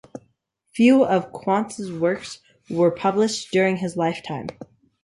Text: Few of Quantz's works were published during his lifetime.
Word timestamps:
Few 0.73 1.05
of 1.05 1.31
Quantz's 1.31 1.91
works 1.91 2.39
were 2.71 2.89
published 2.89 3.51
during 3.51 3.77
his 3.77 3.95
lifetime. 3.95 4.47